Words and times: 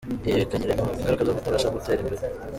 Ibi 0.27 0.43
bikagira 0.43 0.73
ingaruka 0.99 1.27
zo 1.27 1.35
kutabasha 1.37 1.73
gutera 1.75 1.99
inda. 2.01 2.23